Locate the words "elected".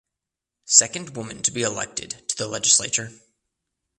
1.61-2.27